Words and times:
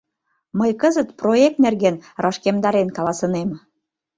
Мый 0.59 0.71
кызыт 0.81 1.09
проект 1.21 1.57
нерген 1.65 1.95
рашкемдарен 2.23 2.89
каласынем. 2.97 3.49